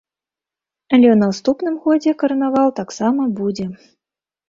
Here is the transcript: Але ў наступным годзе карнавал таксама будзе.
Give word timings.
Але 0.93 1.07
ў 1.11 1.17
наступным 1.25 1.75
годзе 1.85 2.17
карнавал 2.25 2.69
таксама 2.83 3.33
будзе. 3.41 3.73